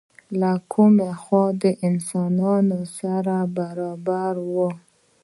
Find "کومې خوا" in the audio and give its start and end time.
0.73-1.45